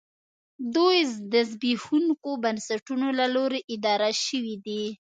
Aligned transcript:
دوی 0.75 0.97
د 1.33 1.33
زبېښونکو 1.49 2.29
بنسټونو 2.43 3.07
له 3.19 3.25
لوري 3.35 3.61
اداره 3.75 4.09
شوې 4.25 4.55
دي 4.65 4.83